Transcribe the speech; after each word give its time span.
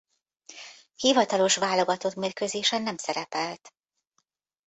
Hivatalos 0.95 1.55
válogatott 1.57 2.15
mérkőzésen 2.15 2.81
nem 2.81 2.97
szerepelt. 2.97 3.73